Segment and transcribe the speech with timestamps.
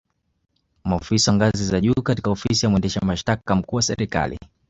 [0.85, 4.37] Maofisa wa ngazi za juu katika Ofisi ya mwendesha mashitaka mkuu wa Serikali